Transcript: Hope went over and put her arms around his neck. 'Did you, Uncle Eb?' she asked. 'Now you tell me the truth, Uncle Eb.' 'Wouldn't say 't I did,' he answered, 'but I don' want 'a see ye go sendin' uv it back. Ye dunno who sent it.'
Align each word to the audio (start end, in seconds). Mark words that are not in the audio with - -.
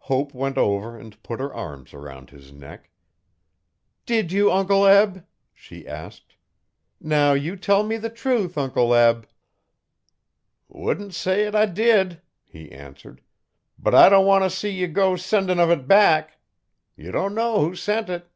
Hope 0.00 0.34
went 0.34 0.58
over 0.58 0.98
and 0.98 1.22
put 1.22 1.40
her 1.40 1.54
arms 1.54 1.94
around 1.94 2.28
his 2.28 2.52
neck. 2.52 2.90
'Did 4.04 4.30
you, 4.30 4.52
Uncle 4.52 4.84
Eb?' 4.84 5.24
she 5.54 5.88
asked. 5.88 6.34
'Now 7.00 7.32
you 7.32 7.56
tell 7.56 7.82
me 7.82 7.96
the 7.96 8.10
truth, 8.10 8.58
Uncle 8.58 8.94
Eb.' 8.94 9.26
'Wouldn't 10.68 11.14
say 11.14 11.50
't 11.50 11.54
I 11.56 11.64
did,' 11.64 12.20
he 12.44 12.70
answered, 12.70 13.22
'but 13.78 13.94
I 13.94 14.10
don' 14.10 14.26
want 14.26 14.44
'a 14.44 14.50
see 14.50 14.68
ye 14.68 14.86
go 14.86 15.16
sendin' 15.16 15.56
uv 15.56 15.70
it 15.72 15.88
back. 15.88 16.38
Ye 16.94 17.10
dunno 17.10 17.60
who 17.60 17.74
sent 17.74 18.10
it.' 18.10 18.30